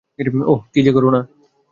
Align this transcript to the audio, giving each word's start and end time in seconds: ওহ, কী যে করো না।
ওহ, 0.45 0.59
কী 0.73 0.79
যে 0.83 0.91
করো 0.91 1.09
না। 1.11 1.21